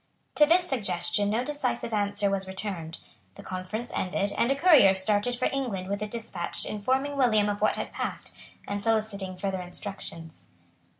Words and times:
To 0.33 0.47
this 0.47 0.67
suggestion 0.67 1.29
no 1.29 1.43
decisive 1.43 1.93
answer 1.93 2.31
was 2.31 2.47
returned. 2.47 2.97
The 3.35 3.43
conference 3.43 3.91
ended; 3.93 4.31
and 4.35 4.49
a 4.49 4.55
courier 4.55 4.95
started 4.95 5.35
for 5.35 5.47
England 5.53 5.87
with 5.89 6.01
a 6.01 6.07
despatch 6.07 6.65
informing 6.65 7.15
William 7.15 7.49
of 7.49 7.61
what 7.61 7.75
had 7.75 7.93
passed, 7.93 8.31
and 8.67 8.81
soliciting 8.83 9.37
further 9.37 9.61
instructions. 9.61 10.47